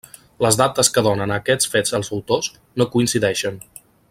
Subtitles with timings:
[0.45, 2.51] Les dates que donen a aquests fets els autors,
[2.83, 3.63] no coincideixen.